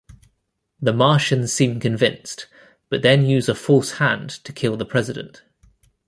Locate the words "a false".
3.47-3.99